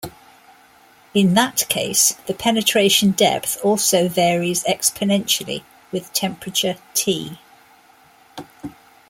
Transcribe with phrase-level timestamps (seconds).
[1.13, 7.37] In that case, the penetration depth also varies exponentially with temperature "T".